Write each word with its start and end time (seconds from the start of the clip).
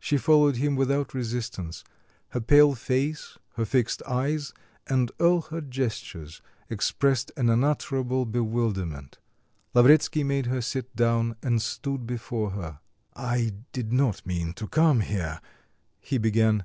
She 0.00 0.16
followed 0.16 0.56
him 0.56 0.74
without 0.74 1.14
resistance, 1.14 1.84
her 2.30 2.40
pale 2.40 2.74
face, 2.74 3.38
her 3.54 3.64
fixed 3.64 4.02
eyes, 4.02 4.52
and 4.88 5.12
all 5.20 5.42
her 5.42 5.60
gestures 5.60 6.42
expressed 6.68 7.30
an 7.36 7.48
unutterable 7.48 8.26
bewilderment. 8.26 9.18
Lavretsky 9.72 10.24
made 10.24 10.46
her 10.46 10.60
sit 10.60 10.96
down 10.96 11.36
and 11.40 11.62
stood 11.62 12.04
before 12.04 12.50
her. 12.50 12.80
"I 13.14 13.52
did 13.70 13.92
not 13.92 14.26
mean 14.26 14.54
to 14.54 14.66
come 14.66 15.02
here," 15.02 15.40
he 16.00 16.18
began. 16.18 16.64